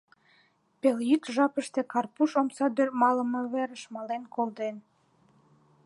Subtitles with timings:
[0.79, 4.75] Пелйӱд жапыште Карпуш омсадӱр малымвереш мален колтен.